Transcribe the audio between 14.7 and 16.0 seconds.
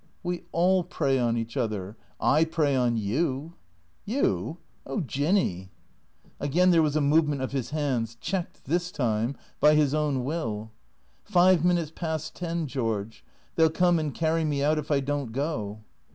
if I don't go."